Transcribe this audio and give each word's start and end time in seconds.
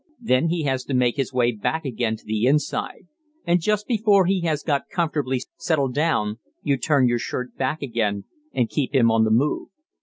Then 0.19 0.49
he 0.49 0.63
has 0.63 0.83
to 0.85 0.95
make 0.95 1.17
his 1.17 1.31
way 1.31 1.51
back 1.51 1.85
again 1.85 2.15
to 2.17 2.25
the 2.25 2.45
inside, 2.47 3.05
and 3.45 3.61
just 3.61 3.85
before 3.85 4.25
he 4.25 4.41
has 4.41 4.63
got 4.63 4.89
comfortably 4.91 5.43
settled 5.57 5.93
down 5.93 6.39
you 6.63 6.75
turn 6.77 7.07
your 7.07 7.19
shirt 7.19 7.55
back 7.55 7.83
again 7.83 8.23
and 8.51 8.67
"keep 8.67 8.95
him 8.95 9.11
on 9.11 9.25
the 9.25 9.29
move." 9.31 9.67